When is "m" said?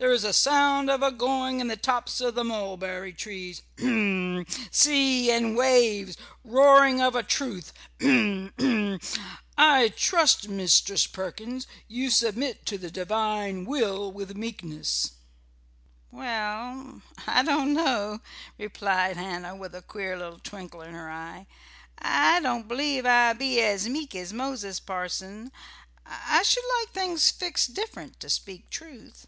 3.84-4.46, 8.06-8.52, 8.62-9.00